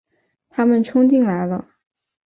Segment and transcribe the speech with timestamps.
[0.49, 1.63] 他们冲进来了